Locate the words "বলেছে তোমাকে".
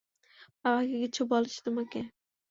1.31-1.99